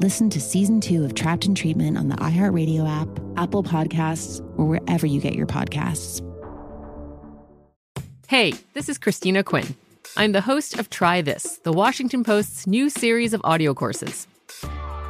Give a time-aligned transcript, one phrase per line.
[0.00, 4.64] Listen to season two of Trapped in Treatment on the iHeartRadio app, Apple Podcasts, or
[4.64, 6.20] wherever you get your podcasts.
[8.26, 9.76] Hey, this is Christina Quinn.
[10.16, 14.26] I'm the host of Try This, the Washington Post's new series of audio courses.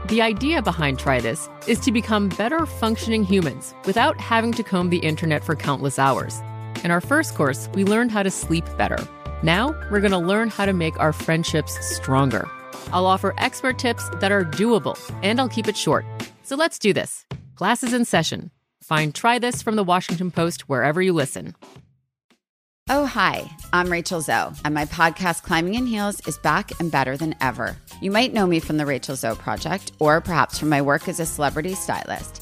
[0.09, 4.91] The idea behind Try This is to become better functioning humans without having to comb
[4.91, 6.41] the internet for countless hours.
[6.83, 8.99] In our first course, we learned how to sleep better.
[9.45, 12.51] Now, we're going to learn how to make our friendships stronger.
[12.93, 16.05] I'll offer expert tips that are doable, and I'll keep it short.
[16.43, 17.27] So let's do this.
[17.55, 18.51] Classes in session.
[18.83, 21.55] Find Try This from the Washington Post wherever you listen.
[22.89, 27.17] Oh, hi, I'm Rachel Zoe, and my podcast, Climbing in Heels, is back and better
[27.17, 27.77] than ever.
[28.01, 31.21] You might know me from the Rachel Zoe Project, or perhaps from my work as
[31.21, 32.42] a celebrity stylist.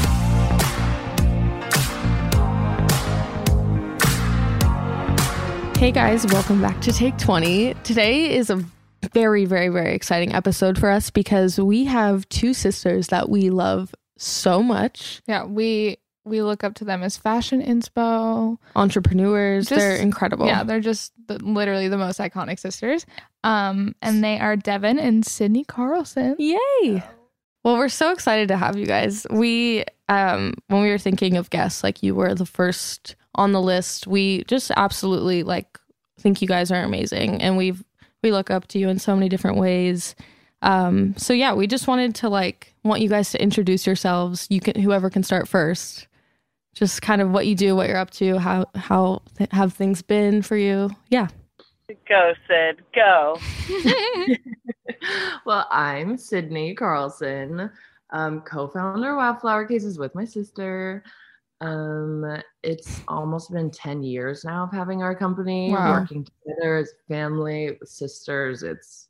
[5.81, 7.73] Hey guys, welcome back to Take 20.
[7.83, 8.63] Today is a
[9.13, 13.95] very, very, very exciting episode for us because we have two sisters that we love
[14.15, 15.23] so much.
[15.25, 19.69] Yeah, we we look up to them as fashion inspo entrepreneurs.
[19.69, 20.45] Just, they're incredible.
[20.45, 23.07] Yeah, they're just the, literally the most iconic sisters.
[23.43, 26.35] Um, and they are Devon and Sydney Carlson.
[26.37, 27.03] Yay!
[27.63, 29.25] Well, we're so excited to have you guys.
[29.31, 33.61] We, um, when we were thinking of guests, like you were the first on the
[33.61, 34.07] list.
[34.07, 35.77] We just absolutely like
[36.19, 37.83] think you guys are amazing, and we've
[38.23, 40.15] we look up to you in so many different ways.
[40.61, 44.47] Um, so yeah, we just wanted to like want you guys to introduce yourselves.
[44.49, 46.07] You can whoever can start first.
[46.73, 50.01] Just kind of what you do, what you're up to, how how th- have things
[50.01, 50.89] been for you?
[51.09, 51.27] Yeah.
[52.07, 52.81] Go, Sid.
[52.95, 53.37] Go.
[55.45, 57.69] well, I'm Sydney Carlson,
[58.11, 61.03] um, co-founder of Wildflower Cases with my sister.
[61.61, 66.01] Um, it's almost been 10 years now of having our company, wow.
[66.01, 68.63] working together as family, sisters.
[68.63, 69.09] It's,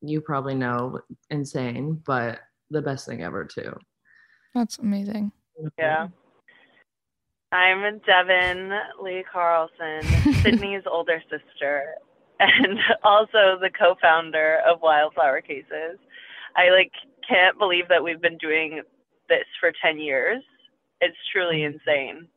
[0.00, 0.98] you probably know,
[1.28, 3.76] insane, but the best thing ever, too.
[4.54, 5.32] That's amazing.
[5.78, 6.08] Yeah.
[7.52, 8.72] I'm Devon
[9.02, 10.02] Lee Carlson,
[10.42, 11.84] Sydney's older sister,
[12.40, 15.98] and also the co-founder of Wildflower Cases.
[16.56, 16.92] I like
[17.28, 18.80] can't believe that we've been doing
[19.28, 20.42] this for 10 years
[21.02, 22.28] it's truly insane.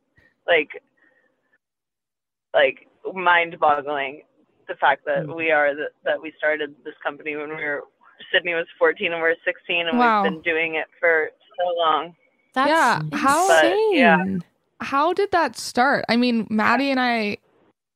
[0.48, 0.70] Like,
[2.54, 4.24] like mind-boggling
[4.68, 5.36] the fact that mm.
[5.36, 7.84] we are the, that we started this company when we were
[8.34, 10.24] Sydney was 14 and we are 16 and wow.
[10.24, 12.16] we've been doing it for so long.
[12.54, 13.02] That's yeah.
[13.14, 14.26] How but, yeah.
[14.80, 16.06] How did that start?
[16.10, 17.38] I mean, Maddie and I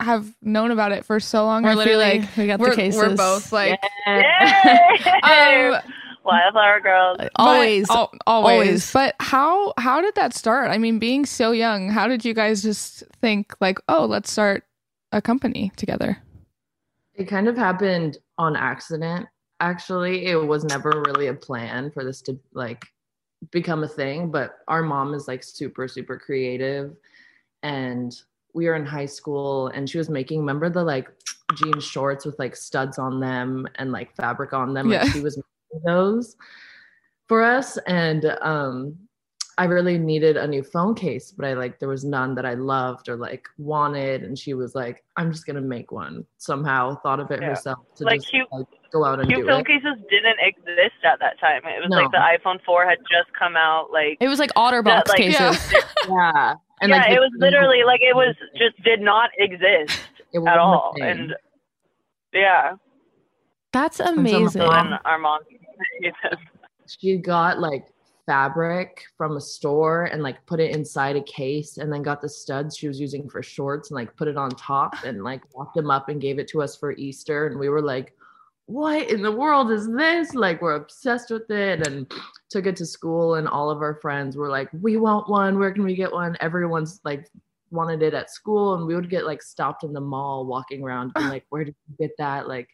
[0.01, 1.63] have known about it for so long.
[1.63, 3.01] We're literally we got the cases.
[3.01, 5.81] We're both like, yeah.
[5.83, 5.93] um,
[6.23, 7.17] Wildflower Girls.
[7.35, 8.93] Always, but, always, always.
[8.93, 10.69] But how how did that start?
[10.71, 14.63] I mean, being so young, how did you guys just think like, oh, let's start
[15.11, 16.17] a company together?
[17.15, 19.27] It kind of happened on accident.
[19.59, 22.85] Actually, it was never really a plan for this to like
[23.51, 24.31] become a thing.
[24.31, 26.95] But our mom is like super super creative,
[27.63, 28.15] and
[28.53, 31.07] we were in high school and she was making remember the like
[31.55, 35.03] jean shorts with like studs on them and like fabric on them Yeah.
[35.03, 35.43] like she was making
[35.83, 36.35] those
[37.27, 38.97] for us and um
[39.57, 42.53] I really needed a new phone case, but I like there was none that I
[42.53, 47.19] loved or like wanted, and she was like, "I'm just gonna make one." Somehow thought
[47.19, 47.49] of it Yeah.
[47.49, 49.67] herself to Like, just cute- like, go out and Cute do phone it.
[49.67, 51.59] cases didn't exist at that time.
[51.65, 51.97] It was No.
[51.97, 53.91] like the iPhone 4 had just come out.
[53.91, 55.73] Like It was like OtterBox that, like, cases.
[56.07, 59.99] yeah, and yeah, like it was literally like it was just did not exist
[60.47, 61.35] at all, and
[62.31, 62.75] yeah,
[63.73, 64.47] That's amazing.
[64.51, 65.41] so mom- our mom.
[66.87, 67.87] she got like
[68.25, 72.29] fabric from a store and like put it inside a case and then got the
[72.29, 75.73] studs she was using for shorts and like put it on top and like wrapped
[75.73, 77.47] them up and gave it to us for Easter.
[77.47, 78.13] And we were like
[78.67, 80.35] what in the world is this?
[80.35, 82.05] Like we're obsessed with it and
[82.51, 85.57] took it to school and all of our friends were like we want one.
[85.57, 86.37] Where can we get one?
[86.39, 87.27] Everyone's like
[87.71, 91.13] wanted it at school and we would get like stopped in the mall walking around
[91.15, 92.47] being like where did you get that?
[92.47, 92.69] Like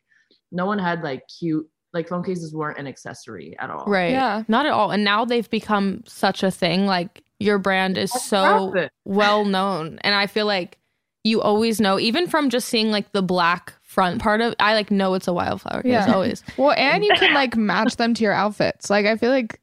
[0.51, 4.11] no one had like cute like phone cases weren't an accessory at all Right.
[4.11, 4.43] Yeah.
[4.47, 4.91] Not at all.
[4.91, 6.85] And now they've become such a thing.
[6.85, 8.91] Like your brand is That's so profit.
[9.05, 9.97] well known.
[10.01, 10.77] And I feel like
[11.23, 14.91] you always know, even from just seeing like the black front part of I like
[14.91, 16.13] know it's a wildflower case Yeah.
[16.13, 16.43] always.
[16.57, 18.89] Well, and you can like match them to your outfits.
[18.91, 19.59] Like I feel like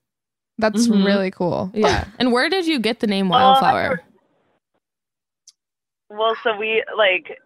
[0.58, 1.04] that's Mhm.
[1.04, 1.70] really cool.
[1.74, 2.06] Yeah.
[2.18, 4.00] and where did you get the name Well, Wildflower?
[6.10, 7.38] Well, so we like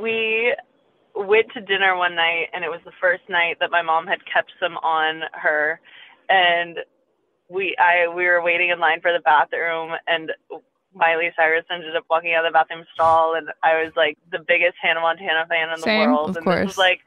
[0.00, 0.54] we
[1.14, 4.24] went to dinner one night, and it was the first night that my mom had
[4.26, 5.80] kept some on her,
[6.28, 6.78] and
[7.48, 10.32] we I we were waiting in line for the bathroom, and
[10.94, 14.38] Miley Cyrus ended up walking out of the bathroom stall, and I was like the
[14.38, 17.00] biggest Hannah Montana fan in the Same, world, of and this was like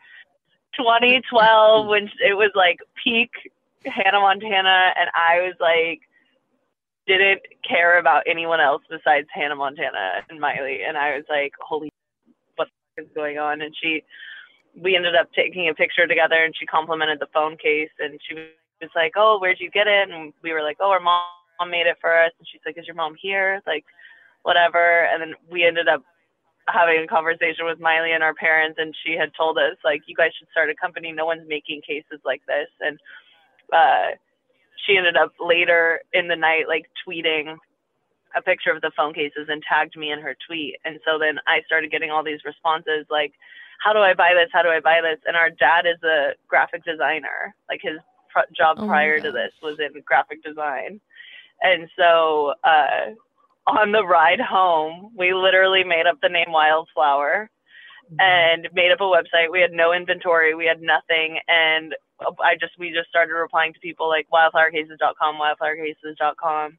[0.76, 3.32] 2012 when it was like peak
[3.86, 6.02] Hannah Montana, and I was like
[7.08, 11.90] didn't care about anyone else besides Hannah Montana and Miley, and I was like, holy,
[11.90, 11.97] what the fuck
[12.98, 13.62] is going on?
[13.62, 14.04] And she,
[14.80, 18.36] we ended up taking a picture together, and she complimented the phone case, and she
[18.82, 20.10] was like, oh, where'd you get it?
[20.10, 21.22] And we were like, oh, our mom
[21.70, 23.62] made it for us, and she's like, is your mom here?
[23.66, 23.86] Like,
[24.44, 25.06] whatever.
[25.12, 26.04] And then we ended up
[26.70, 30.16] having a conversation with Miley and our parents, and she had told us like, you
[30.16, 31.12] guys should start a company.
[31.12, 33.00] No one's making cases like this, and
[33.74, 34.16] uh,
[34.86, 37.58] she ended up later in the night like tweeting
[38.36, 40.76] a picture of the phone cases and tagged me in her tweet.
[40.86, 43.34] And so then I started getting all these responses like,
[43.84, 44.50] how do I buy this?
[44.52, 45.20] How do I buy this?
[45.26, 47.56] And our dad is a graphic designer.
[47.70, 51.00] Like his pr- job Oh prior to this was in graphic design.
[51.62, 53.14] And so uh,
[53.68, 57.50] on the ride home, we literally made up the name Wildflower
[58.20, 59.52] and made up a website.
[59.52, 61.94] We had no inventory, we had nothing, and
[62.42, 66.78] I just we just started replying to people like wildflowercases.com, wildflowercases.com,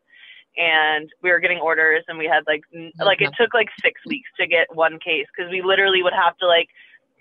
[0.58, 4.00] and we were getting orders, and we had like n- like it took like six
[4.06, 6.68] weeks to get one case because we literally would have to like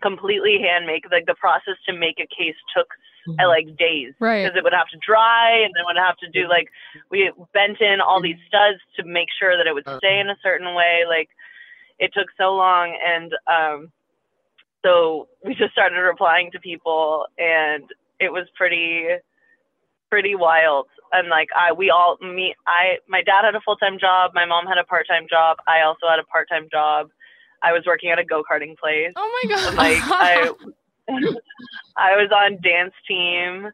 [0.02, 2.88] completely hand make like the process to make a case took
[3.40, 4.14] uh, like days.
[4.20, 4.44] Right.
[4.44, 6.70] because it would have to dry and then would have to do like
[7.12, 10.38] we bent in all these studs to make sure that it would stay in a
[10.42, 11.30] certain way like
[12.00, 13.92] it took so long and um
[14.86, 17.84] so we just started replying to people and
[18.20, 19.08] it was pretty
[20.10, 24.32] pretty wild and like i we all me i my dad had a full-time job
[24.34, 27.10] my mom had a part-time job i also had a part-time job
[27.64, 29.76] i was working at a go-karting place Oh my god.
[29.76, 30.52] like I
[31.98, 33.72] I was on dance team.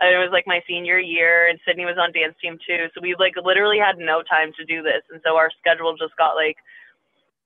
[0.00, 2.88] It was like my senior year, and Sydney was on dance team too.
[2.92, 6.16] So we like literally had no time to do this, and so our schedule just
[6.16, 6.56] got like,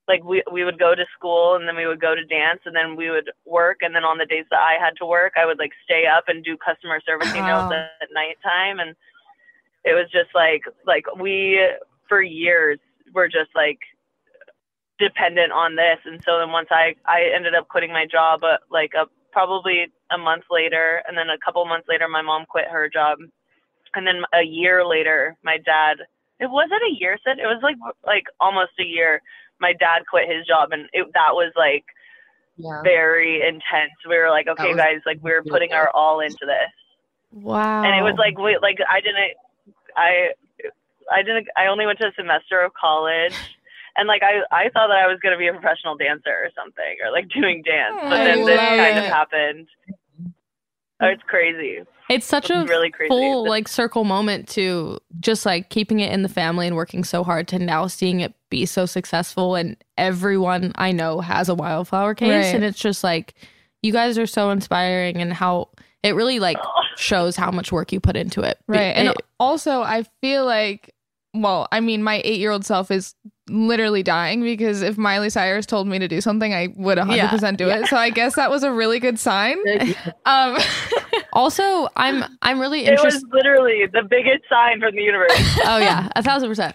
[0.09, 2.75] like we we would go to school, and then we would go to dance, and
[2.77, 5.47] then we would work, and then on the days that I had to work, I
[5.47, 7.77] would like stay up and do customer service emails Wow.
[8.01, 8.95] at, at nighttime, and
[9.85, 11.61] it was just like like we
[12.09, 12.79] for years
[13.15, 13.79] were just like
[14.99, 15.99] dependent on this.
[16.05, 19.87] And so then once i i ended up quitting my job uh, like a probably
[20.11, 23.19] a month later and then a couple months later my mom quit her job.
[23.95, 25.99] And then a year later my dad
[26.41, 27.39] it wasn't a year Sid.
[27.39, 29.21] it was like like almost a year
[29.61, 31.85] my dad quit his job and it that was like
[32.57, 32.83] Yeah.
[32.83, 36.73] very intense we were like okay guys like we're putting our all into this
[37.33, 37.83] Wow.
[37.85, 39.33] and it was like wait, like I didn't
[39.97, 40.31] I
[41.13, 43.35] I didn't I only went to a semester of college
[43.97, 46.97] and like I I thought that I was gonna be a professional dancer or something
[47.05, 49.69] or like doing dance but I then this love kind of happened
[51.03, 53.09] oh, it's crazy It's such a really crazy.
[53.09, 57.23] full like circle moment to just like keeping it in the family and working so
[57.25, 62.15] hard to now seeing it be so successful and everyone I know has a wildflower
[62.15, 62.55] case Right.
[62.55, 63.35] and it's just like
[63.83, 65.71] you guys are so inspiring and how
[66.03, 66.59] it really like
[66.97, 68.59] shows how much work you put into it.
[68.69, 68.97] Be- Right.
[68.97, 70.95] And also, I feel like,
[71.35, 73.15] well, I mean, my eight year old self is
[73.49, 77.51] literally dying because if Miley Cyrus told me to do something, I would 100% yeah.
[77.53, 77.87] do it.
[77.87, 79.57] So I guess that was a really good sign.
[80.25, 80.57] um,
[81.33, 83.09] also, I'm I'm really interested.
[83.09, 85.31] It was literally the biggest sign from the universe.
[85.65, 86.75] oh yeah, a thousand percent.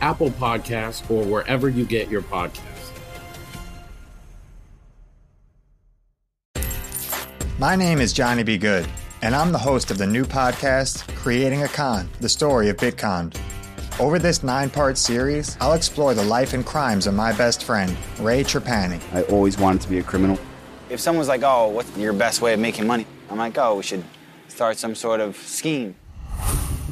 [0.00, 2.90] Apple Podcasts, or wherever you get your podcasts.
[7.58, 8.56] My name is Johnny B.
[8.56, 8.88] Good,
[9.20, 13.36] and I'm the host of the new podcast, Creating a Con The Story of Bitcon.
[14.00, 17.94] Over this nine part series, I'll explore the life and crimes of my best friend,
[18.18, 18.98] Ray Trapani.
[19.12, 20.38] I always wanted to be a criminal.
[20.88, 23.06] If someone's like, oh, what's your best way of making money?
[23.28, 24.04] I'm like, oh, we should
[24.48, 25.94] start some sort of scheme.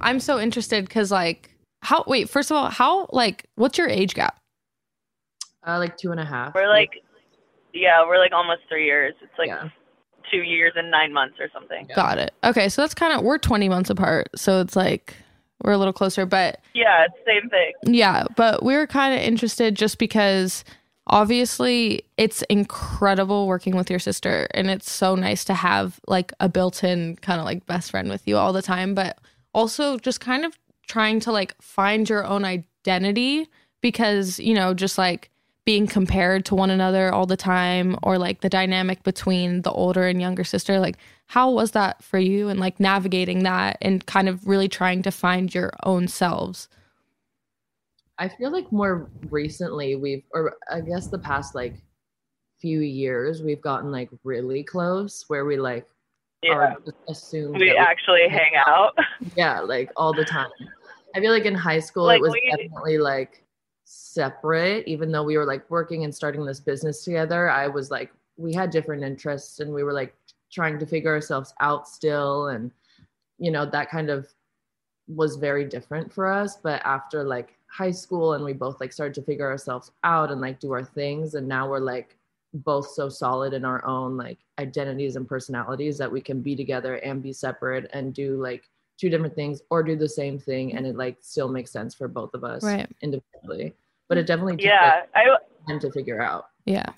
[0.00, 1.50] I'm so interested because like
[1.82, 4.40] how wait first of all how like what's your age gap?
[5.66, 6.54] Uh, like two and a half.
[6.54, 7.02] We're like,
[7.74, 9.14] yeah, we're like almost three years.
[9.20, 9.68] It's like yeah.
[10.30, 11.86] two years and nine months or something.
[11.94, 12.32] Got it.
[12.44, 15.16] Okay, so that's kind of we're 20 months apart, so it's like
[15.62, 17.72] we're a little closer, but yeah, same thing.
[17.82, 20.64] Yeah, but we are kind of interested just because
[21.06, 26.48] obviously it's incredible working with your sister, and it's so nice to have like a
[26.48, 29.18] built-in kind of like best friend with you all the time, but
[29.52, 33.48] also just kind of trying to like find your own identity
[33.80, 35.30] because, you know, just like
[35.64, 40.06] being compared to one another all the time or like the dynamic between the older
[40.06, 40.96] and younger sister like
[41.26, 42.48] how was that for you?
[42.48, 46.68] And like navigating that and kind of really trying to find your own selves
[48.18, 51.74] I feel like more recently we've, or I guess the past like
[52.60, 55.86] few years, we've gotten like really close where we like
[56.42, 56.52] Yeah.
[56.54, 56.76] are
[57.08, 58.96] assumed We actually hang out.
[59.36, 60.48] Yeah, like all the time.
[61.14, 63.44] I feel like in high school Like, it was we- definitely like
[63.84, 67.50] separate, even though we were like working and starting this business together.
[67.50, 70.14] I was like, we had different interests and we were like
[70.50, 72.48] trying to figure ourselves out still.
[72.48, 72.70] And,
[73.38, 74.26] you know, that kind of
[75.08, 76.56] was very different for us.
[76.56, 80.40] But after like high school and we both like started to figure ourselves out and
[80.40, 81.34] like do our things.
[81.34, 82.16] And now we're like
[82.54, 86.96] both so solid in our own like identities and personalities that we can be together
[86.96, 88.68] and be separate and do like
[88.98, 92.08] two different things or do the same thing and it like still makes sense for
[92.08, 92.88] both of us Right.
[93.02, 93.74] individually
[94.08, 96.92] but it definitely took Yeah, like, I time to figure out yeah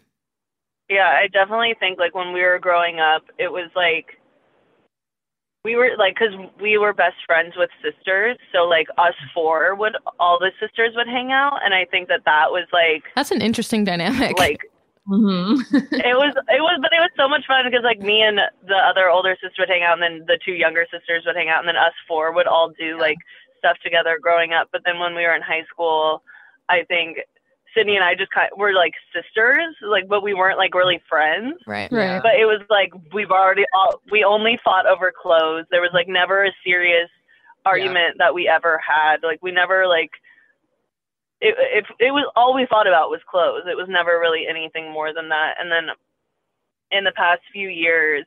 [0.89, 4.18] yeah, I definitely think like when we were growing up, it was like
[5.69, 9.97] we were like because we were best friends with sisters, so like us four would
[10.19, 13.43] all the sisters would hang out, and I think that that was like that's an
[13.43, 14.39] interesting dynamic.
[14.39, 14.63] like
[15.09, 18.39] mhm it was it was but it was so much fun because like me and
[18.67, 21.49] the other older sister would hang out and then the two younger sisters would hang
[21.49, 23.17] out and then us four would all do like
[23.57, 26.23] stuff together growing up but then when we were in high school
[26.69, 27.17] i think
[27.75, 31.55] sydney and i just kind were like sisters like but we weren't like really friends
[31.67, 32.23] right Right.
[32.23, 36.09] but it was like we've already all we only fought over clothes there was like
[36.09, 37.09] never a serious
[37.67, 40.11] argument that we ever had like we never like
[41.41, 43.63] it, it, it was all we thought about was clothes.
[43.71, 45.55] It was never really anything more than that.
[45.61, 45.95] And then
[46.91, 48.25] in the past few years,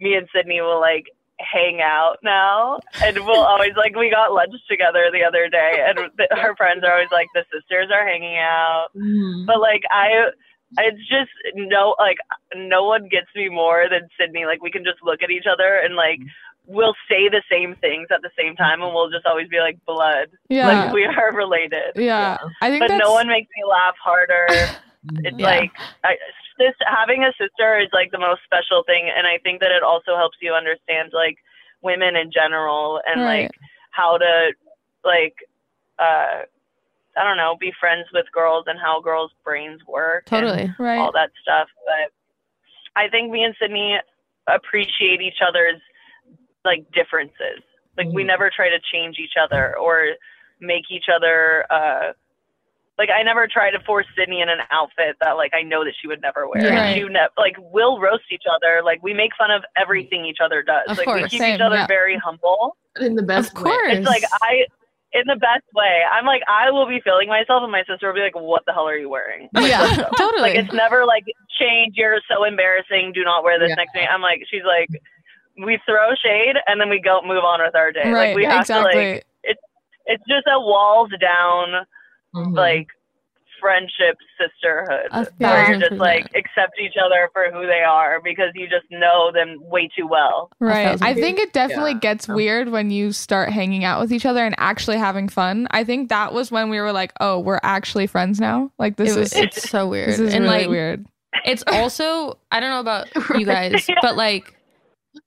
[0.00, 1.04] me and Sydney will like
[1.38, 5.98] hang out now, and we'll always like we got lunch together the other day, and
[6.16, 9.46] th- our friends are always like the sisters are hanging out, mm-hmm.
[9.46, 10.30] but like I.
[10.78, 12.16] It's just no, like
[12.56, 14.46] no one gets me more than Sydney.
[14.46, 16.18] Like we can just look at each other and like
[16.66, 19.78] we'll say the same things at the same time, and we'll just always be like
[19.86, 20.28] blood.
[20.48, 20.66] Yeah.
[20.66, 21.94] like we are related.
[21.94, 22.36] Yeah.
[22.60, 24.46] I think but that's no one makes me laugh harder.
[25.24, 25.46] It's Yeah.
[25.46, 25.72] like
[26.04, 26.16] I,
[26.58, 29.82] sis, having a sister is like the most special thing, and I think that it
[29.82, 31.38] also helps you understand like
[31.82, 33.42] women in general and Right.
[33.42, 33.52] like
[33.90, 34.52] how to
[35.04, 35.34] like
[35.98, 36.42] uh
[37.18, 40.26] I don't know be friends with girls and how girls' brains work.
[40.26, 40.72] Totally.
[40.78, 40.98] Right.
[40.98, 42.12] All that stuff, but
[42.94, 43.98] I think me and Sydney
[44.46, 45.80] appreciate each other's
[46.64, 47.62] like differences.
[47.96, 50.08] Like we never try to change each other or
[50.60, 52.12] make each other uh
[52.98, 55.94] like I never try to force Sydney in an outfit that like I know that
[56.00, 56.62] she would never wear.
[56.62, 56.68] Yeah.
[56.68, 56.96] And Right.
[56.96, 58.80] she ne- like we'll roast each other.
[58.84, 60.84] Like we make fun of everything each other does.
[60.88, 61.86] Of like we keep Same, each other yeah.
[61.86, 62.76] very humble.
[63.00, 63.70] in the best Of way.
[63.70, 63.92] course.
[63.98, 64.64] It's like I
[65.12, 66.02] in the best way.
[66.12, 68.72] I'm like I will be feeling myself and my sister will be like, What the
[68.72, 69.48] hell are you wearing?
[69.58, 70.40] Yeah, totally.
[70.42, 71.24] Like it's never like
[71.60, 74.06] change, you're so embarrassing, do not wear this next to me.
[74.06, 74.88] I'm like she's like
[75.62, 78.10] we throw shade and then we go move on with our day.
[78.10, 79.12] Right, like we have to exactly.
[79.12, 79.60] like it's
[80.06, 81.84] it's just a walls down
[82.36, 82.54] Mm-hmm.
[82.54, 82.86] like
[83.60, 88.68] friendship sisterhood where you're just like accept each other for who they are because you
[88.68, 90.50] just know them way too well.
[90.60, 91.00] Right.
[91.00, 91.98] I think it definitely Yeah.
[92.00, 95.68] gets weird when you start hanging out with each other and actually having fun.
[95.70, 98.70] I think that was when we were like, oh, we're actually friends now.
[98.78, 101.06] Like this It was- is it's so weird This is and really like weird.
[101.44, 104.54] it's also i don't know about you guys but like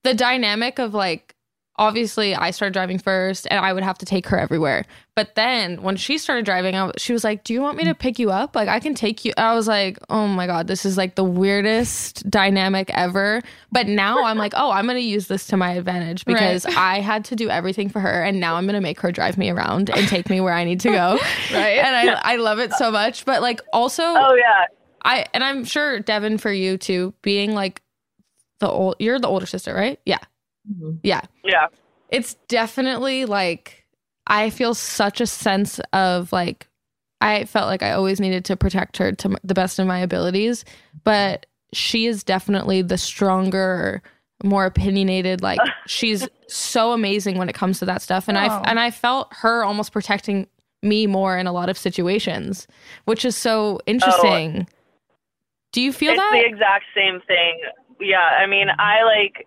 [0.03, 1.35] the dynamic of like
[1.79, 5.81] obviously i started driving first and i would have to take her everywhere but then
[5.81, 8.29] when she started driving I, she was like do you want me to pick you
[8.31, 11.15] up like i can take you i was like oh my god this is like
[11.15, 15.71] the weirdest dynamic ever but now i'm like oh i'm gonna use this to my
[15.71, 16.33] advantage Right.
[16.35, 19.37] because i had to do everything for her and now i'm gonna make her drive
[19.37, 21.17] me around and take me where i need to go
[21.51, 21.77] Right.
[21.79, 24.65] and i i love it so much but like also Oh yeah.
[25.05, 27.81] I and I'm sure Devon for you too, being like
[28.59, 29.97] the old you're the older sister, right?
[30.05, 30.17] Yeah.
[30.71, 30.97] Mm-hmm.
[31.03, 31.21] Yeah.
[31.43, 31.67] Yeah.
[32.09, 33.85] It's definitely like
[34.27, 36.67] I feel such a sense of like
[37.21, 40.63] I felt like I always needed to protect her to the best of my abilities,
[41.03, 44.01] but she is definitely the stronger,
[44.43, 48.41] more opinionated like she's so amazing when it comes to that stuff and Oh.
[48.41, 50.47] I and I felt her almost protecting
[50.81, 52.65] me more in a lot of situations,
[53.05, 54.65] which is so interesting.
[54.69, 54.73] Oh.
[55.73, 56.31] Do you feel it's that?
[56.31, 57.59] the exact same thing.
[57.99, 59.45] Yeah, I mean, I like,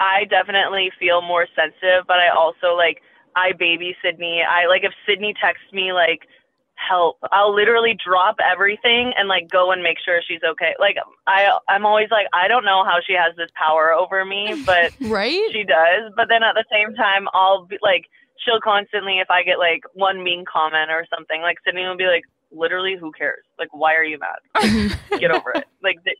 [0.00, 3.02] I definitely feel more sensitive, but I also like,
[3.36, 4.42] I baby Sydney.
[4.42, 6.26] I like if Sydney texts me like,
[6.74, 10.74] help, I'll literally drop everything and like go and make sure she's okay.
[10.80, 14.62] Like I, I'm always like, I don't know how she has this power over me,
[14.66, 16.12] but right, she does.
[16.16, 18.06] But then at the same time, I'll be like,
[18.44, 22.06] she'll constantly, if I get like one mean comment or something, like Sydney will be
[22.06, 23.44] like, literally, who cares?
[23.58, 24.98] Like, why are you mad?
[25.20, 25.66] Get over it.
[25.82, 26.18] Like, th-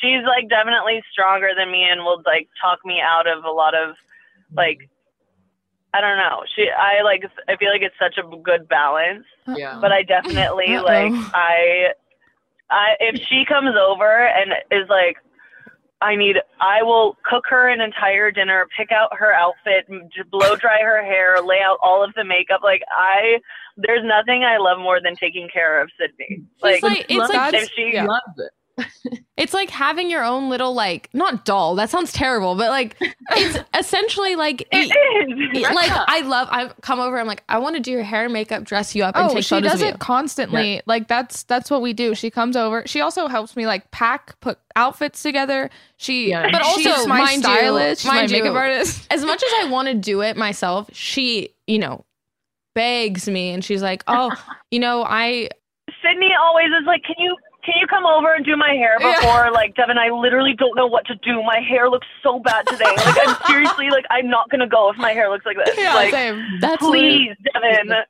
[0.00, 3.74] she's like definitely stronger than me and will like talk me out of a lot
[3.74, 3.96] of
[4.54, 4.88] like.
[5.94, 6.42] I don't know.
[6.54, 7.24] She, I like.
[7.48, 9.24] I feel like it's such a good balance.
[9.46, 9.78] Yeah.
[9.80, 10.84] But I definitely Uh-oh.
[10.84, 11.12] like.
[11.32, 11.92] I,
[12.70, 15.16] I if she comes over and is like,
[16.00, 16.36] I need.
[16.60, 19.86] I will cook her an entire dinner, pick out her outfit,
[20.30, 22.60] blow dry her hair, lay out all of the makeup.
[22.62, 23.40] Like I,
[23.76, 26.44] there's nothing I love more than taking care of Sydney.
[26.62, 28.04] Like, like- it's like- if she Yeah.
[28.04, 28.50] loves it.
[29.36, 31.74] It's like having your own little like not doll.
[31.76, 32.96] That sounds terrible, but like
[33.32, 35.62] it's essentially like It is.
[35.74, 36.48] like I love.
[36.50, 37.18] I come over.
[37.18, 39.34] I'm like I want to do your hair and makeup, dress you up, and Oh,
[39.34, 39.98] take she photos does of it you.
[39.98, 40.74] constantly.
[40.76, 40.80] Yeah.
[40.86, 42.14] Like that's that's what we do.
[42.14, 42.82] She comes over.
[42.86, 45.70] She also helps me like pack, put outfits together.
[45.98, 48.04] She, but she's also my mind stylist.
[48.04, 49.06] you, she's mind my makeup you, artist.
[49.10, 52.04] As much as I want to do it myself, she you know
[52.74, 54.30] begs me, and she's like, oh,
[54.70, 55.48] you know, I
[56.02, 57.36] Sydney always is like, can you
[57.66, 59.14] can you come over and do my hair Yeah.
[59.20, 59.50] before?
[59.52, 61.42] Like, Devon, I literally don't know what to do.
[61.42, 62.84] My hair looks so bad today.
[63.04, 65.76] Like, I'm seriously like, I'm not gonna go if my hair looks like this.
[65.76, 66.42] Yeah, like, same.
[66.60, 67.90] That's please, Devon.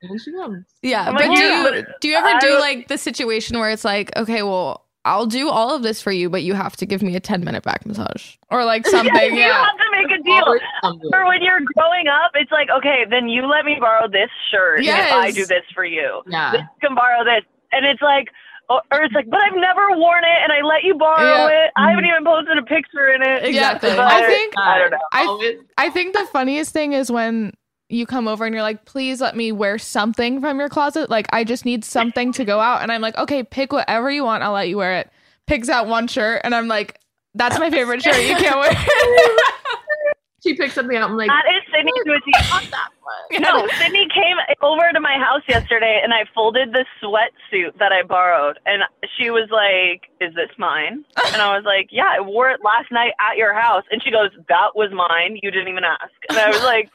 [0.00, 0.64] And she comes.
[0.80, 3.68] Yeah, oh but like, do yeah, you do you ever do like the situation where
[3.70, 6.86] it's like, okay, well, I'll do all of this for you, but you have to
[6.86, 9.12] give me a ten minute back massage or like something.
[9.12, 11.10] Yes, you have to make a deal.
[11.12, 14.84] Or when you're growing up, it's like, okay, then you let me borrow this shirt
[14.84, 16.22] if I do this for you.
[16.28, 16.52] Yeah.
[16.52, 17.42] This can borrow this.
[17.72, 18.28] And it's like,
[18.68, 21.64] or or it's like, but I've never worn it and I let you borrow Yeah.
[21.64, 21.70] it.
[21.76, 22.12] I haven't mm-hmm.
[22.12, 23.44] even posted a picture in it.
[23.44, 23.90] Exactly.
[23.90, 24.98] But I think I don't know.
[25.12, 27.52] I, I think the funniest thing is when
[27.88, 31.08] you come over and you're like, please let me wear something from your closet.
[31.08, 32.82] Like, I just need something to go out.
[32.82, 34.42] And I'm like, okay, pick whatever you want.
[34.42, 35.10] I'll let you wear it.
[35.46, 36.42] Picks out one shirt.
[36.44, 37.00] And I'm like,
[37.34, 38.16] that's my favorite shirt.
[38.16, 40.16] You can't wear it.
[40.42, 41.10] She picks something out.
[41.10, 43.40] I'm like, that is Sydney to a T.
[43.40, 48.02] No, Sydney came over to my house yesterday and I folded the sweatsuit that I
[48.02, 48.58] borrowed.
[48.66, 48.82] And
[49.16, 51.04] she was like, Is this mine?
[51.32, 53.84] And I was like, Yeah, I wore it last night at your house.
[53.90, 55.38] And she goes, That was mine.
[55.42, 56.12] You didn't even ask.
[56.28, 56.90] And I was like,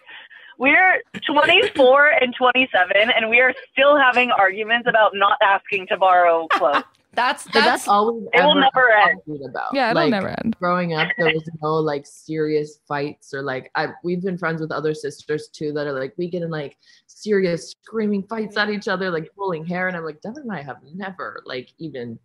[0.57, 6.47] We're 24 and 27, and we are still having arguments about not asking to borrow
[6.47, 6.83] clothes.
[7.15, 9.21] That's But that's all we've It will never end.
[9.47, 9.69] about.
[9.73, 10.55] Yeah, it'll like, never end.
[10.59, 14.71] Growing up, there was no like serious fights or like I we've been friends with
[14.71, 18.87] other sisters too that are like we get in like serious screaming fights at each
[18.87, 22.17] other, like pulling hair, and I'm like Devon and I have never like even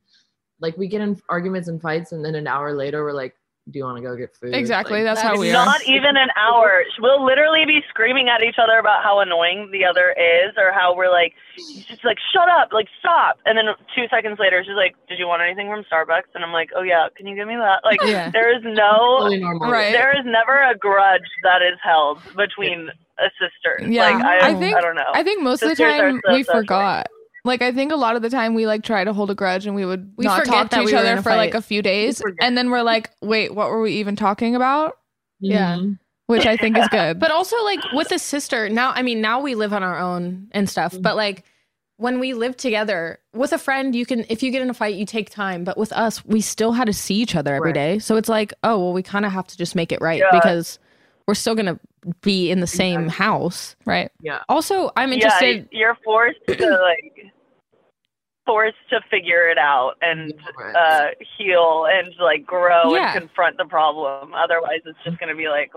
[0.60, 3.34] like we get in arguments and fights, and then an hour later we're like,
[3.70, 4.54] do you want to go get food?
[4.54, 5.52] Exactly, Like, that's how we are.
[5.66, 6.82] Not even an hour.
[7.00, 10.94] We'll literally be screaming at each other about how annoying the other is, or how
[10.96, 13.38] we're like, she's like, shut up, like stop.
[13.44, 16.32] And then two seconds later, she's like, did you want anything from Starbucks?
[16.34, 17.80] And I'm like, oh yeah, can you give me that?
[17.84, 18.30] Like, Yeah.
[18.30, 19.42] there is no, Totally.
[19.44, 19.92] Right.
[19.92, 23.84] there is never a grudge that is held between a sister.
[23.90, 25.10] Yeah, like, I, I think I don't know.
[25.12, 26.60] I think most of the time so we special.
[26.60, 27.08] forgot.
[27.44, 29.66] Like I think a lot of the time we like try to hold a grudge
[29.66, 31.62] and we would We not forget talk to each we other a for like a
[31.62, 34.98] few days, and then we're like, wait, what were we even talking about?
[35.40, 35.80] Yeah.
[36.26, 37.18] Which I think is good.
[37.20, 40.48] But also like with a sister, now I mean now we live on our own
[40.52, 41.02] and stuff, mm-hmm.
[41.02, 41.44] but like
[41.96, 44.94] when we live together with a friend, you can if you get in a fight,
[44.96, 45.64] you take time.
[45.64, 47.74] But with us, we still had to see each other every Right.
[47.74, 47.98] day.
[47.98, 50.38] So it's like, oh well, we kind of have to just make it right Yeah.
[50.38, 50.78] because
[51.26, 51.78] we're still gonna
[52.22, 53.76] be in the same house.
[53.84, 54.10] right.
[54.22, 54.42] Yeah.
[54.48, 57.32] Also, I'm yeah, interested you're forced to like
[58.46, 60.32] forced to figure it out and
[60.78, 63.12] uh, heal and like grow Yeah.
[63.12, 64.32] and confront the problem.
[64.34, 65.70] Otherwise, it's just gonna be like,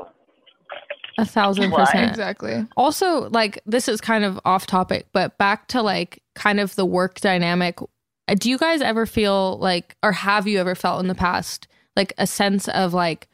[1.17, 1.80] a thousand Why?
[1.82, 2.10] percent.
[2.10, 2.65] Exactly.
[2.78, 6.86] Also, like this is kind of off topic, but back to like kind of the
[6.86, 7.80] work dynamic.
[7.82, 11.67] uh, Do you guys ever feel like, or have you ever felt in the past,
[11.98, 13.28] like a sense of like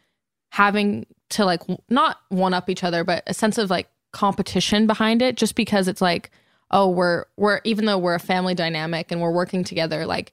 [0.52, 5.22] having to like not one up each other, but a sense of like competition behind
[5.22, 6.32] it, just because it's like,
[6.72, 10.32] oh, we're we're even though we're a family dynamic and we're working together, like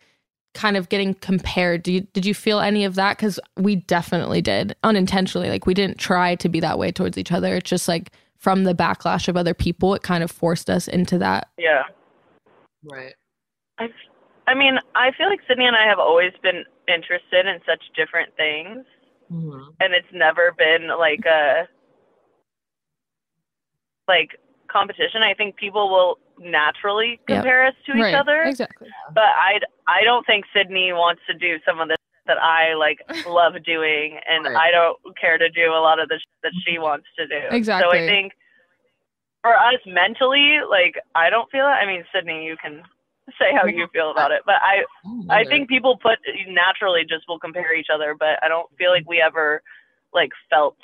[0.55, 1.83] kind of getting compared.
[1.83, 3.17] Do you, did you feel any of that?
[3.17, 5.51] Because we definitely did unintentionally.
[5.51, 7.57] Like we didn't try to be that way towards each other.
[7.57, 11.19] It's just like from the backlash of other people, it kind of forced us into
[11.19, 11.49] that.
[11.59, 11.83] yeah.
[12.85, 13.15] Right.
[13.79, 13.89] I,
[14.47, 18.37] I mean, I feel like Sydney and I have always been interested in such different
[18.37, 18.85] things,
[19.35, 19.75] Mhm.
[19.81, 21.69] and it's never been like a
[24.09, 25.23] like competition.
[25.23, 27.37] I think people will naturally Yep.
[27.39, 28.15] compare us to each Right.
[28.15, 28.43] other.
[28.43, 28.91] Exactly.
[29.13, 33.01] but I I don't think Sydney wants to do some of the that I like
[33.27, 34.57] love doing, and Right.
[34.57, 37.41] I don't care to do a lot of the sh- that she wants to do.
[37.51, 37.85] Exactly.
[37.85, 38.33] So I think
[39.43, 41.71] for us mentally, like I don't feel it.
[41.83, 42.83] I mean, Sydney, you can
[43.39, 44.85] say how you feel about it, but I
[45.31, 49.09] I think people put naturally just will compare each other, but I don't feel like
[49.09, 49.63] we ever
[50.13, 50.77] like felt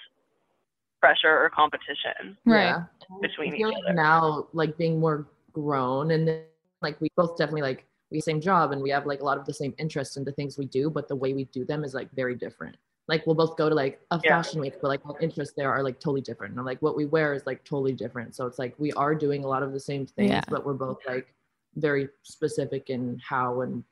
[1.00, 2.64] pressure or competition Right.
[2.66, 2.84] Yeah.
[3.22, 3.94] between I each like other.
[3.94, 6.42] now, like being more grown and then
[6.82, 9.24] like we both definitely like we have the same job and we have like a
[9.24, 11.64] lot of the same interests in the things we do, but the way we do
[11.64, 12.76] them is like very different.
[13.08, 14.30] Like we'll both go to like a Yeah.
[14.42, 16.54] fashion week, but like our interests there are like totally different.
[16.56, 18.34] And like what we wear is like totally different.
[18.34, 20.42] So it's like we are doing a lot of the same things, Yeah.
[20.48, 21.32] but we're both like
[21.76, 23.84] very specific in how and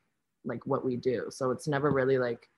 [0.45, 1.27] like what we do.
[1.31, 2.49] So it's never really like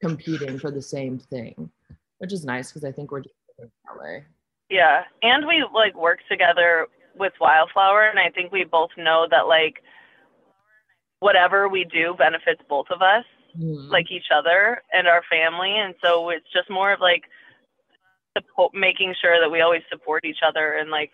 [0.00, 1.70] competing for the same thing,
[2.18, 4.24] which is nice because I think we're just that way.
[4.70, 9.46] Yeah, and we like work together with Wildflower, and I think we both know that
[9.46, 9.82] like
[11.20, 13.24] whatever we do benefits both of us,
[13.56, 13.90] mm-hmm.
[13.90, 17.22] like each other and our family, and so it's just more of like
[18.36, 21.12] suppo- making sure that we always support each other and like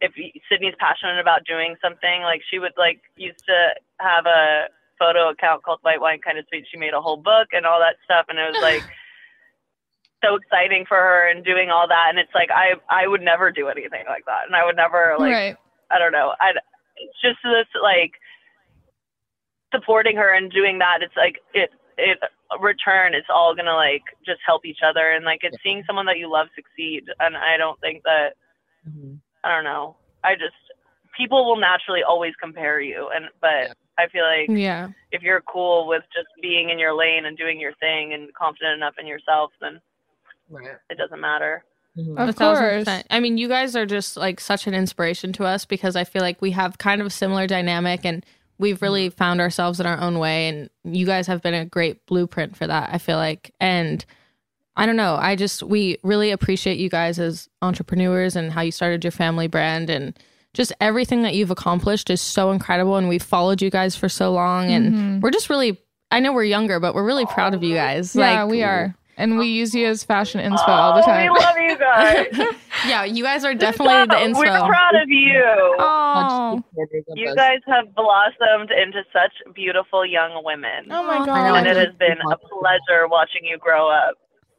[0.00, 0.12] if
[0.48, 5.62] Sydney's passionate about doing something, like she would like used to have a photo account
[5.62, 6.66] called White Wine Kind of Sweet.
[6.70, 8.82] She made a whole book and all that stuff, and it was like
[10.24, 12.06] so exciting for her and doing all that.
[12.10, 15.16] And it's like I I would never do anything like that, and I would never
[15.18, 15.56] like Right.
[15.90, 16.34] I don't know.
[16.40, 16.52] I
[16.96, 18.12] it's just this like
[19.74, 20.98] supporting her and doing that.
[21.02, 22.18] It's like it it
[22.60, 23.14] return.
[23.14, 26.30] It's all gonna like just help each other and like it's seeing someone that you
[26.30, 27.04] love succeed.
[27.20, 28.34] And I don't think that
[28.88, 29.16] mm-hmm.
[29.44, 29.96] I don't know.
[30.24, 30.54] I just
[31.16, 34.88] people will naturally always compare you, and but I feel like Yeah.
[35.10, 38.76] if you're cool with just being in your lane and doing your thing and confident
[38.76, 39.80] enough in yourself, then
[40.88, 41.64] it doesn't matter.
[41.96, 42.16] Mm-hmm.
[42.16, 43.06] A thousand percent.
[43.10, 46.22] I mean, you guys are just like such an inspiration to us because I feel
[46.22, 48.24] like we have kind of a similar dynamic and
[48.58, 49.16] we've really mm-hmm.
[49.16, 50.48] found ourselves in our own way.
[50.48, 53.52] And you guys have been a great blueprint for that, I feel like.
[53.58, 54.04] And
[54.78, 55.16] I don't know.
[55.20, 59.48] I just, we really appreciate you guys as entrepreneurs and how you started your family
[59.48, 60.16] brand and
[60.54, 62.96] just everything that you've accomplished is so incredible.
[62.96, 64.70] And we've followed you guys for so long.
[64.70, 65.20] And Mhm.
[65.20, 65.78] we're just really,
[66.10, 68.14] I know we're younger, but we're really proud of you guys.
[68.16, 68.94] Yeah, like, we are.
[69.16, 71.32] And we use you as fashion inspo all the Oh, time.
[71.32, 72.54] we love you guys.
[72.86, 74.38] yeah, you guys are definitely the inspo.
[74.38, 75.42] We're proud of you.
[75.80, 76.62] Oh.
[77.16, 80.86] You guys have blossomed into such beautiful young women.
[80.90, 81.56] Oh my God.
[81.58, 84.14] And it has been a pleasure watching you grow up.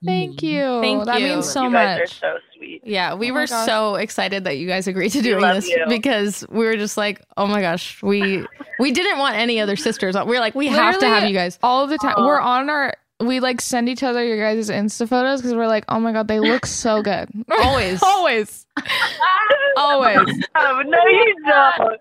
[0.05, 0.45] Thank mm-hmm.
[0.45, 0.81] you.
[0.81, 1.27] Thank that you.
[1.27, 2.09] means so you guys much.
[2.09, 2.81] are so sweet.
[2.85, 5.85] Yeah, we Oh were so excited that you guys agreed to We doing this you.
[5.89, 8.45] because we were just like, oh my gosh, we
[8.79, 10.15] we didn't want any other sisters.
[10.15, 11.59] We are like, we have to have you guys.
[11.61, 12.15] all the time.
[12.25, 12.95] We're on our.
[13.21, 16.29] We like send each other your guys' Insta photos because we're like, oh my god,
[16.29, 17.29] they look so good.
[17.51, 18.01] Always.
[18.01, 18.65] always,
[19.77, 20.17] always.
[20.55, 21.99] Oh, no, you don't.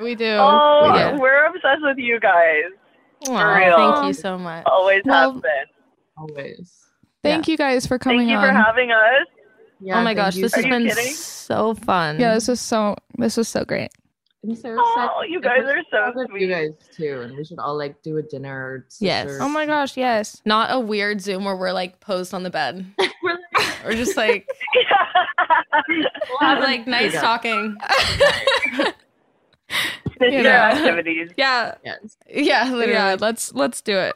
[0.00, 0.36] We do.
[0.38, 1.20] Oh, We do.
[1.20, 2.64] we're obsessed with you guys.
[3.26, 3.76] For real.
[3.76, 4.62] thank you so much.
[4.64, 5.64] Always Well, have been.
[6.16, 6.79] Always.
[7.22, 8.48] Thank you guys for coming Thank you on.
[8.48, 9.26] for having us.
[9.92, 11.12] oh my gosh, this Are has been kidding?
[11.14, 12.18] so fun.
[12.20, 12.96] yeah, this was so.
[13.18, 13.90] This was so great.
[14.42, 15.30] I'm so Oh, excited.
[15.32, 18.22] you guys are so with You guys too, and we should all like do a
[18.22, 18.86] dinner.
[18.98, 19.24] Yes.
[19.26, 19.42] sisters.
[19.42, 20.40] Oh my gosh, yes.
[20.46, 22.86] Not a weird Zoom where we're like posed on the bed.
[23.84, 24.46] We're just like,
[26.40, 27.76] have like nice talking.
[28.70, 30.50] Sister You know.
[30.50, 31.30] activities.
[31.38, 31.74] Yeah.
[31.84, 32.16] Yes.
[32.28, 32.84] Yeah.
[32.84, 34.14] Yeah, let's let's do it.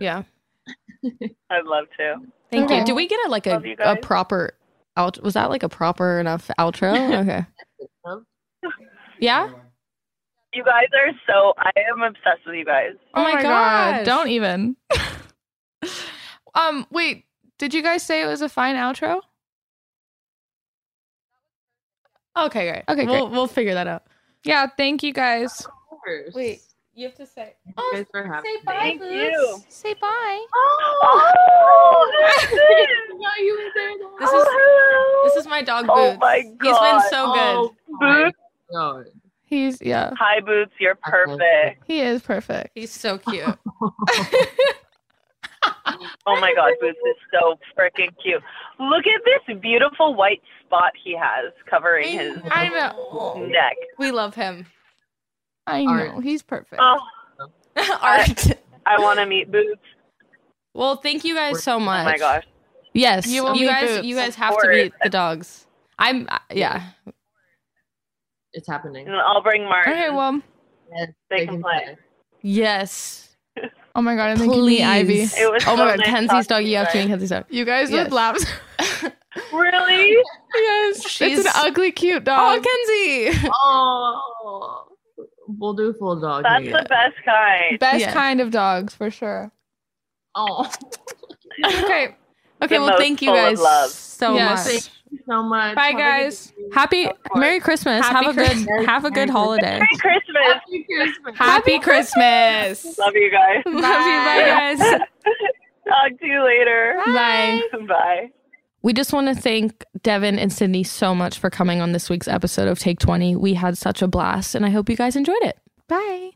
[0.00, 0.22] Yeah.
[1.50, 2.16] I'd love to.
[2.50, 2.80] Thank Okay.
[2.80, 2.84] you.
[2.84, 4.54] Do we get a like a, a proper
[4.96, 7.46] out was that like a proper enough outro?
[8.04, 8.74] Okay.
[9.20, 9.48] Yeah?
[10.52, 11.54] You guys are so.
[11.58, 12.92] I am obsessed with you guys.
[13.14, 14.04] Oh my gosh.
[14.04, 14.76] Don't even.
[16.54, 17.24] um, wait.
[17.58, 19.20] Did you guys say it was a fine outro?
[22.36, 22.84] Okay, great.
[22.88, 24.04] Okay, We'll we'll figure that out.
[24.44, 25.66] Yeah, thank you guys.
[26.34, 26.60] Wait,
[26.98, 28.58] you have to say Thank you oh, guys for having me.
[28.66, 29.62] Thank you.
[29.68, 30.46] Say bye.
[30.52, 32.10] Oh,
[32.50, 32.88] who's this?
[34.18, 35.92] This is this is my dog Boots.
[35.96, 36.20] Oh Boots.
[36.20, 37.02] my He's been God.
[37.08, 37.54] so good.
[37.54, 38.38] Oh, oh my Boots.
[38.72, 39.04] God.
[39.44, 40.10] He's yeah.
[40.18, 40.72] Hi, Boots.
[40.80, 41.84] You're perfect.
[41.86, 42.70] He is perfect.
[42.74, 43.44] He's so cute.
[46.26, 48.42] Oh my God, Boots is so freaking cute.
[48.78, 53.46] Look at this beautiful white spot he has covering his I know.
[53.48, 53.76] neck.
[53.98, 54.66] We love him.
[55.68, 56.20] I know.
[56.20, 56.80] He's perfect.
[56.82, 56.98] Oh,
[58.00, 58.46] Art.
[58.86, 59.80] I want to meet Boots.
[60.74, 62.02] Well, thank you guys so much.
[62.06, 62.44] Oh my gosh.
[62.94, 64.06] Yes, You you, guys, Boots.
[64.06, 64.76] you guys have to course.
[64.76, 65.66] meet the dogs.
[65.98, 66.90] I'm uh, yeah.
[68.52, 69.06] It's happening.
[69.06, 69.92] And I'll bring Martin.
[69.92, 70.40] Okay, well,
[70.96, 71.96] Yes, they can play.
[72.40, 73.36] Yes.
[73.94, 75.20] oh my god, and then can Ivy.
[75.22, 76.62] It was oh so my god, nice Kenzie's talking dog.
[76.64, 77.44] You you have to meet Kenzie's dog.
[77.50, 78.04] You guys Yes.
[78.04, 78.38] would laugh.
[79.52, 80.16] Really?
[80.54, 82.58] yes, She's- it's an ugly, cute dog.
[82.66, 83.26] Oh.
[83.28, 83.48] Kenzie.
[83.52, 84.87] Oh,
[85.58, 86.44] we'll do full dog.
[86.44, 86.72] That's hate.
[86.72, 87.78] the best kind.
[87.78, 88.12] Best Yeah.
[88.12, 89.50] kind of dogs for sure.
[90.34, 90.70] Oh,
[91.64, 92.14] Okay,
[92.62, 93.90] Okay, The well, thank you guys love.
[93.90, 94.66] so Yes.
[94.66, 94.74] much.
[94.74, 95.74] thank you so much.
[95.76, 96.52] bye Have a good guys.
[96.74, 98.04] Happy Merry Christmas.
[98.06, 99.78] Happy have a good have a good holiday.
[99.78, 100.44] Merry Christmas.
[100.44, 101.36] Happy Christmas.
[101.38, 102.98] Happy Christmas.
[102.98, 103.62] Love you guys.
[103.64, 104.78] Love you, bye guys.
[105.88, 107.00] Talk to you later.
[107.06, 107.62] Bye.
[107.88, 108.30] Bye.
[108.82, 112.28] We just want to thank Devon and Sydney so much for coming on this week's
[112.28, 113.36] episode of Take 20.
[113.36, 115.58] We had such a blast, and I hope you guys enjoyed it.
[115.88, 116.30] Bye.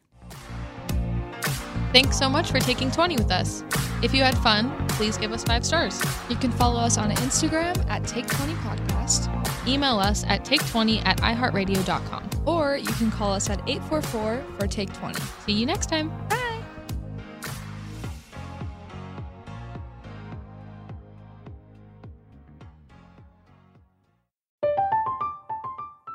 [1.92, 3.62] Thanks so much for taking 20 with us.
[4.02, 6.02] If you had fun, please give us five stars.
[6.28, 9.68] You can follow us on Instagram at Take20 Podcast.
[9.68, 12.30] Email us at take20 at iheartradio.com.
[12.46, 15.20] Or you can call us at 844 for Take 20.
[15.46, 16.08] See you next time.
[16.28, 16.41] Bye.